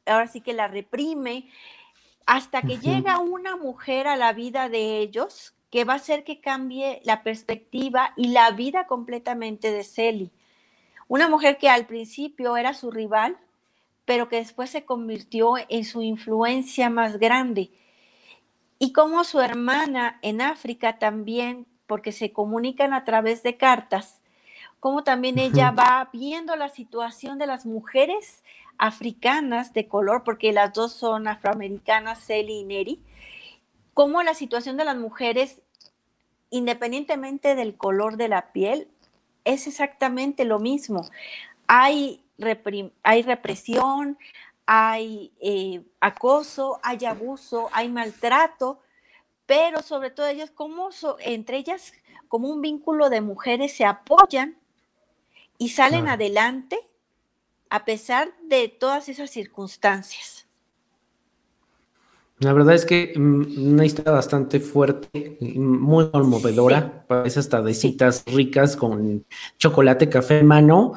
[0.06, 1.48] ahora sí que la reprime,
[2.26, 6.40] hasta que llega una mujer a la vida de ellos que va a hacer que
[6.40, 10.32] cambie la perspectiva y la vida completamente de Celi.
[11.08, 13.38] Una mujer que al principio era su rival,
[14.06, 17.72] pero que después se convirtió en su influencia más grande
[18.80, 24.22] y como su hermana en África también, porque se comunican a través de cartas,
[24.80, 28.44] como también ella va viendo la situación de las mujeres
[28.78, 33.02] africanas de color, porque las dos son afroamericanas, Celi y Neri,
[33.98, 35.64] como la situación de las mujeres,
[36.52, 38.92] independientemente del color de la piel,
[39.44, 41.10] es exactamente lo mismo.
[41.66, 42.24] Hay,
[43.02, 44.20] hay represión,
[44.68, 48.80] hay eh, acoso, hay abuso, hay maltrato,
[49.48, 51.92] pero sobre todo ellas, como entre ellas,
[52.28, 54.60] como un vínculo de mujeres se apoyan
[55.58, 56.78] y salen adelante
[57.72, 60.47] a pesar de todas esas circunstancias.
[62.40, 68.24] La verdad es que mm, una historia bastante fuerte, muy conmovedora, parece hasta de citas
[68.28, 69.26] ricas con
[69.58, 70.94] chocolate, café en mano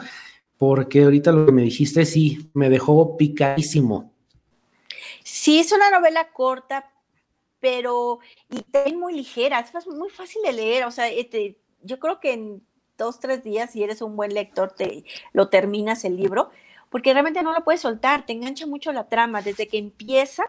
[0.61, 4.13] porque ahorita lo que me dijiste sí, me dejó picadísimo.
[5.25, 6.93] Sí, es una novela corta,
[7.61, 8.19] pero
[8.51, 12.35] y también muy ligera, es muy fácil de leer, o sea, este, yo creo que
[12.35, 12.63] en
[12.99, 16.51] dos, tres días, si eres un buen lector, te lo terminas el libro,
[16.91, 20.45] porque realmente no lo puedes soltar, te engancha mucho la trama, desde que empieza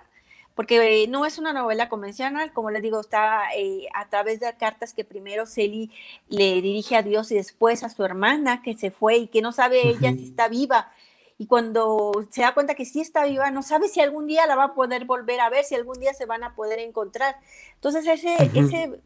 [0.56, 4.94] porque no es una novela convencional, como les digo, está eh, a través de cartas
[4.94, 5.92] que primero Celi
[6.28, 9.52] le dirige a Dios y después a su hermana que se fue y que no
[9.52, 10.92] sabe ella si está viva.
[11.38, 14.56] Y cuando se da cuenta que sí está viva, no sabe si algún día la
[14.56, 17.38] va a poder volver a ver, si algún día se van a poder encontrar.
[17.76, 19.00] Entonces, ese, ese,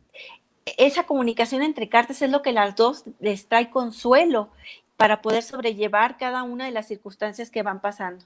[0.78, 4.50] esa comunicación entre cartas es lo que las dos les trae consuelo
[4.98, 8.26] para poder sobrellevar cada una de las circunstancias que van pasando.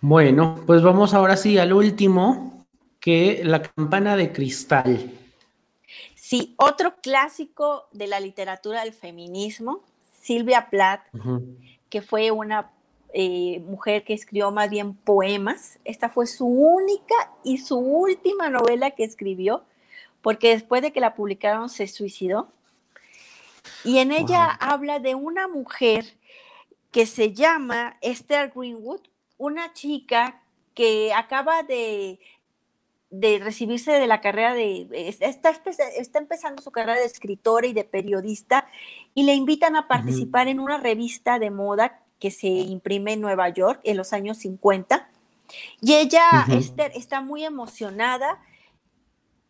[0.00, 2.66] Bueno, pues vamos ahora sí al último,
[3.00, 5.10] que la campana de cristal.
[6.14, 9.82] Sí, otro clásico de la literatura del feminismo,
[10.20, 11.02] Silvia Plath,
[11.88, 12.70] que fue una
[13.12, 15.78] eh, mujer que escribió más bien poemas.
[15.84, 19.64] Esta fue su única y su última novela que escribió,
[20.22, 22.52] porque después de que la publicaron se suicidó.
[23.84, 26.04] Y en ella habla de una mujer
[26.90, 29.00] que se llama Esther Greenwood,
[29.38, 30.42] una chica
[30.74, 32.20] que acaba de,
[33.10, 34.86] recibirse de la carrera de,
[35.20, 38.68] está, está, empezando su carrera de escritora y de periodista
[39.14, 43.48] y le invitan a participar en una revista de moda que se imprime en Nueva
[43.48, 45.08] York en los años 50.
[45.80, 46.46] Y ella
[46.94, 48.40] está muy emocionada,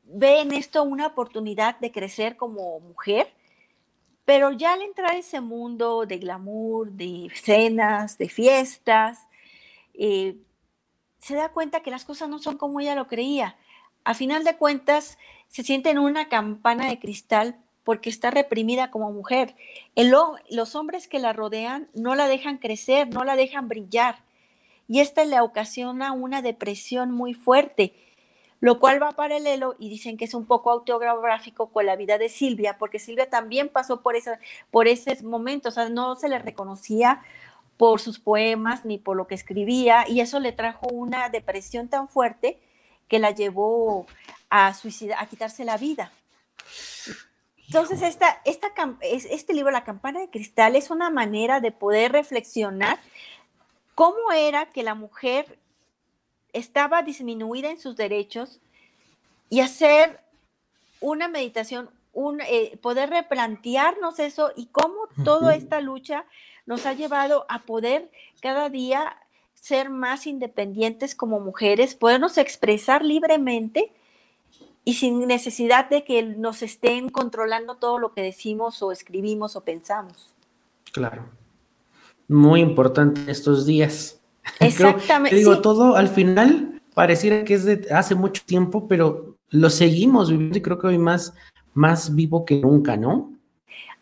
[0.05, 3.33] ve en esto una oportunidad de crecer como mujer,
[4.25, 9.28] pero ya al entrar a ese mundo de glamour, de cenas, de fiestas,
[9.99, 10.37] eh,
[11.19, 13.57] se da cuenta que las cosas no son como ella lo creía.
[14.05, 19.13] A final de cuentas, se siente en una campana de cristal porque está reprimida como
[19.13, 19.57] mujer.
[19.97, 24.17] los hombres que la rodean no la dejan crecer, no la dejan brillar.
[24.87, 27.95] Y esta le ocasiona una depresión muy fuerte,
[28.61, 32.29] lo cual va paralelo y dicen que es un poco autobiográfico con la vida de
[32.29, 34.39] Silvia, porque Silvia también pasó por, esa,
[34.71, 37.23] por ese momento, o sea, no se le reconocía
[37.79, 42.09] por sus poemas ni por lo que escribía, y eso le trajo una depresión tan
[42.09, 42.61] fuerte
[43.09, 44.07] que la llevó
[44.51, 46.13] a suicidar, a quitarse la vida.
[47.67, 52.99] Entonces, esta, esta, este libro, La campana de cristal, es una manera de poder reflexionar
[53.95, 55.59] cómo era que la mujer
[56.53, 58.61] estaba disminuida en sus derechos
[59.51, 60.21] y hacer
[61.01, 66.25] una meditación, un, eh, poder replantearnos eso y cómo toda esta lucha
[66.69, 68.11] nos ha llevado a poder
[68.43, 69.17] cada día
[69.55, 73.91] ser más independientes como mujeres, podernos expresar libremente
[74.85, 79.63] y sin necesidad de que nos estén controlando todo lo que decimos o escribimos o
[79.63, 80.35] pensamos.
[80.93, 81.25] Claro.
[82.29, 84.21] Muy importante estos días.
[84.61, 85.37] Exactamente.
[85.37, 90.59] digo, todo al final pareciera que es de hace mucho tiempo, pero lo seguimos viviendo
[90.59, 91.33] y creo que hoy más,
[91.73, 93.38] más vivo que nunca, ¿no?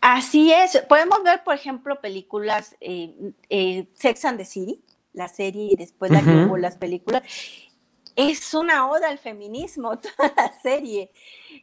[0.09, 0.81] Así es.
[0.89, 4.81] Podemos ver, por ejemplo, películas eh, eh, Sex and the City,
[5.13, 7.25] la serie y después la que las películas.
[8.15, 11.11] Es una oda al feminismo, toda la serie.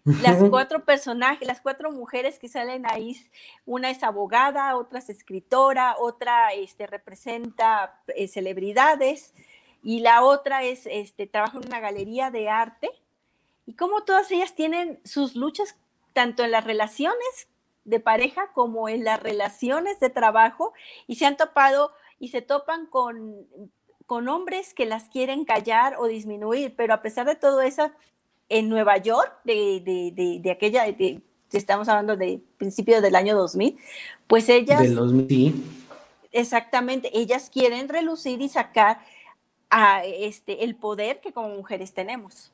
[0.04, 3.16] Las cuatro personajes, las cuatro mujeres que salen ahí,
[3.66, 9.34] una es abogada, otra es escritora, otra este, representa eh, celebridades.
[9.82, 12.90] y la otra es, este, trabaja en una galería de arte,
[13.66, 15.78] y como todas ellas tienen sus luchas
[16.12, 17.48] tanto en las relaciones
[17.86, 20.74] de pareja como en las relaciones de trabajo,
[21.08, 23.48] y se han topado y se topan con,
[24.06, 27.92] con hombres que las quieren callar o disminuir, pero a pesar de todo eso,
[28.50, 30.86] en Nueva York, de, de, de, aquella,
[31.52, 33.78] estamos hablando de principios del año 2000,
[34.28, 34.82] pues ellas...
[34.82, 35.84] Del 2000,
[36.34, 39.00] Exactamente, ellas quieren relucir y sacar
[39.70, 42.52] a este, el poder que como mujeres tenemos.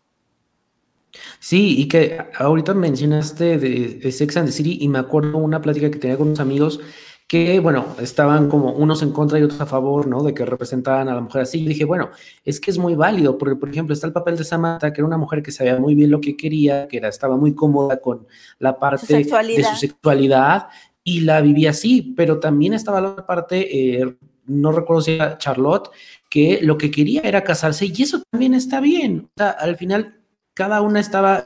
[1.40, 5.90] Sí, y que ahorita mencionaste de, Sex and the City y me acuerdo una plática
[5.90, 6.80] que tenía con unos amigos
[7.28, 10.24] que, bueno, estaban como unos en contra y otros a favor, ¿no?
[10.24, 11.62] De que representaban a la mujer así.
[11.62, 12.10] Y dije, bueno,
[12.44, 15.08] es que es muy válido, porque, por ejemplo, está el papel de Samantha, que era
[15.08, 18.26] una mujer que sabía muy bien lo que quería, que era, estaba muy cómoda con
[18.58, 20.70] la parte de su sexualidad
[21.04, 24.16] y la vivía así, pero también estaba la parte, eh,
[24.48, 25.90] no recuerdo si era Charlotte,
[26.30, 29.30] que lo que quería era casarse y eso también está bien.
[29.30, 30.19] O sea, al final,
[30.60, 31.46] cada una estaba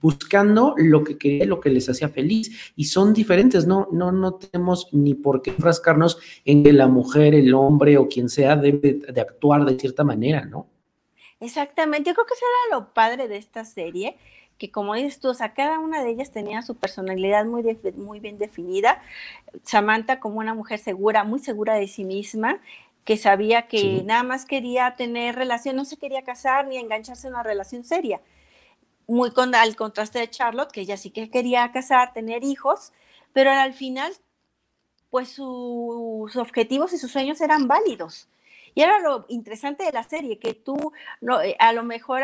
[0.00, 2.72] buscando lo que quería, lo que les hacía feliz.
[2.74, 7.34] Y son diferentes, no, no, no tenemos ni por qué frascarnos en que la mujer,
[7.34, 10.68] el hombre o quien sea debe de actuar de cierta manera, ¿no?
[11.38, 14.16] Exactamente, yo creo que eso era lo padre de esta serie,
[14.56, 17.62] que como dices tú, o sea, cada una de ellas tenía su personalidad muy,
[17.94, 19.02] muy bien definida.
[19.64, 22.62] Samantha como una mujer segura, muy segura de sí misma,
[23.04, 27.34] que sabía que nada más quería tener relación, no se quería casar ni engancharse en
[27.34, 28.20] una relación seria
[29.10, 32.92] muy con, al contraste de Charlotte, que ella sí que quería casar, tener hijos,
[33.32, 34.12] pero al final,
[35.10, 38.28] pues sus objetivos y sus sueños eran válidos.
[38.72, 42.22] Y era lo interesante de la serie, que tú, no, eh, a lo mejor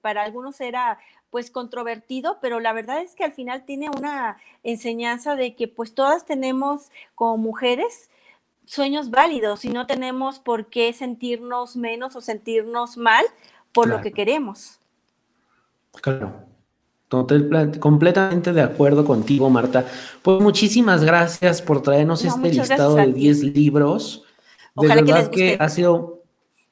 [0.00, 0.98] para algunos era
[1.28, 5.94] pues controvertido, pero la verdad es que al final tiene una enseñanza de que pues
[5.94, 8.08] todas tenemos como mujeres
[8.66, 13.24] sueños válidos y no tenemos por qué sentirnos menos o sentirnos mal
[13.72, 14.78] por lo que queremos.
[16.00, 16.32] Claro.
[17.80, 19.86] completamente de acuerdo contigo, Marta.
[20.22, 24.24] Pues muchísimas gracias por traernos este listado de 10 libros.
[24.74, 26.23] De verdad que ha sido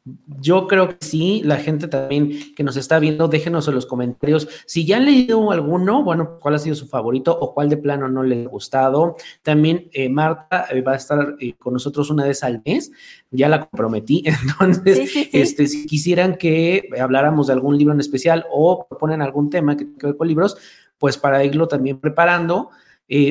[0.04, 4.48] yo creo que sí, la gente también que nos está viendo, déjenos en los comentarios
[4.66, 8.08] si ya han leído alguno, bueno, cuál ha sido su favorito o cuál de plano
[8.08, 9.16] no le ha gustado.
[9.42, 12.90] También eh, Marta eh, va a estar eh, con nosotros una vez al mes,
[13.30, 14.24] ya la comprometí,
[14.60, 19.76] entonces, este, si quisieran que habláramos de algún libro en especial o proponen algún tema
[19.76, 20.56] que tenga que ver con libros,
[20.98, 22.70] pues para irlo también preparando.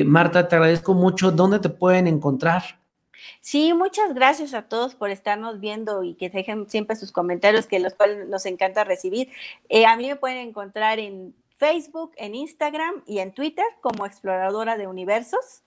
[0.04, 1.32] Marta, te agradezco mucho.
[1.32, 2.81] ¿Dónde te pueden encontrar?
[3.40, 7.78] Sí, muchas gracias a todos por estarnos viendo y que dejen siempre sus comentarios, que
[7.78, 9.30] los cuales nos encanta recibir.
[9.68, 14.76] Eh, a mí me pueden encontrar en Facebook, en Instagram y en Twitter como Exploradora
[14.76, 15.62] de Universos.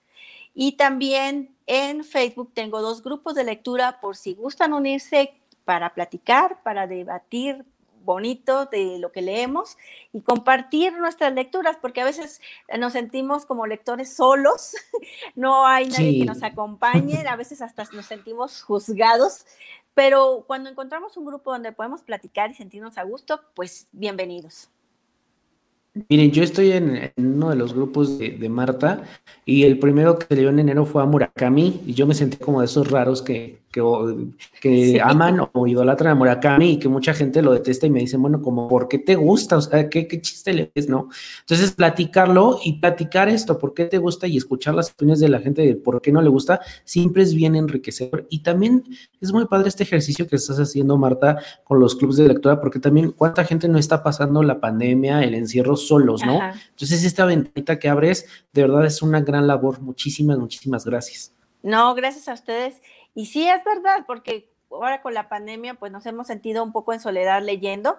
[0.54, 5.34] Y también en Facebook tengo dos grupos de lectura por si gustan unirse
[5.64, 7.64] para platicar, para debatir,
[8.06, 9.76] bonito de lo que leemos
[10.14, 12.40] y compartir nuestras lecturas, porque a veces
[12.78, 14.74] nos sentimos como lectores solos,
[15.34, 19.44] no hay nadie que nos acompañe, a veces hasta nos sentimos juzgados,
[19.92, 24.70] pero cuando encontramos un grupo donde podemos platicar y sentirnos a gusto, pues bienvenidos.
[26.10, 29.04] Miren, yo estoy en, uno de los grupos de, Marta
[29.46, 32.60] y el primero que leyó en enero fue a Murakami y yo me sentí como
[32.60, 33.60] de esos raros que,
[34.60, 38.20] que, aman o idolatran a Murakami y que mucha gente lo detesta y me dicen,
[38.22, 39.58] bueno, como, ¿por qué te gusta?
[39.58, 41.08] O sea, ¿qué, qué chiste le ves, no?
[41.40, 44.26] Entonces, platicarlo y platicar esto, ¿por qué te gusta?
[44.26, 47.34] Y escuchar las opiniones de la gente de por qué no le gusta, siempre es
[47.34, 48.26] bien enriquecedor.
[48.30, 48.84] Y también
[49.20, 52.78] es muy padre este ejercicio que estás haciendo, Marta, con los clubes de lectura, porque
[52.78, 56.40] también cuánta gente no está pasando la pandemia, el encierro solos, ¿no?
[56.70, 59.80] Entonces, esta ventanita que abres, de verdad es una gran labor.
[59.80, 61.32] Muchísimas, muchísimas gracias.
[61.62, 62.80] No, gracias a ustedes.
[63.16, 66.92] Y sí es verdad, porque ahora con la pandemia, pues nos hemos sentido un poco
[66.92, 67.96] en soledad leyendo.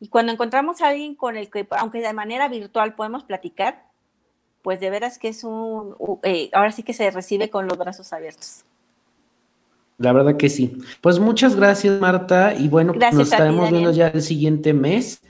[0.00, 3.84] Y cuando encontramos a alguien con el que, aunque de manera virtual podemos platicar,
[4.62, 8.12] pues de veras que es un, eh, ahora sí que se recibe con los brazos
[8.12, 8.64] abiertos.
[9.98, 10.78] La verdad que sí.
[11.00, 12.54] Pues muchas gracias, Marta.
[12.54, 15.22] Y bueno, nos estaremos viendo ya el siguiente mes.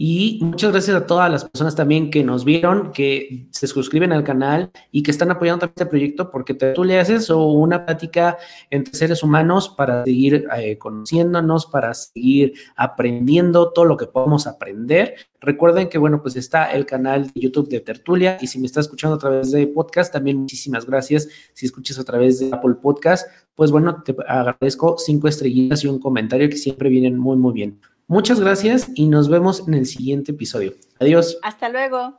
[0.00, 4.22] Y muchas gracias a todas las personas también que nos vieron, que se suscriben al
[4.22, 8.38] canal y que están apoyando también este proyecto, porque tú le haces una plática
[8.70, 15.16] entre seres humanos para seguir eh, conociéndonos, para seguir aprendiendo todo lo que podemos aprender.
[15.40, 18.78] Recuerden que, bueno, pues está el canal de YouTube de Tertulia y si me está
[18.78, 21.28] escuchando a través de podcast, también muchísimas gracias.
[21.54, 23.26] Si escuchas a través de Apple Podcast,
[23.56, 27.80] pues bueno, te agradezco cinco estrellitas y un comentario que siempre vienen muy, muy bien.
[28.10, 30.72] Muchas gracias y nos vemos en el siguiente episodio.
[30.98, 31.36] Adiós.
[31.42, 32.18] Hasta luego.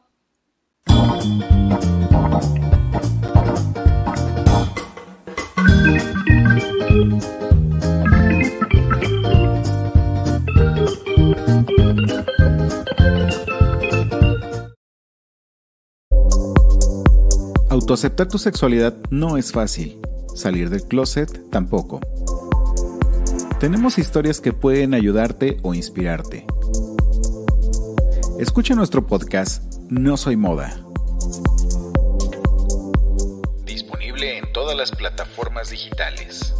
[17.71, 19.99] Autoaceptar tu sexualidad no es fácil.
[20.35, 21.99] Salir del closet tampoco.
[23.59, 26.45] Tenemos historias que pueden ayudarte o inspirarte.
[28.39, 30.79] Escucha nuestro podcast No Soy Moda.
[33.65, 36.53] Disponible en todas las plataformas digitales.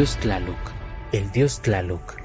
[0.00, 0.56] Dios Tlaloc,
[1.12, 2.19] el dios Tlaloc.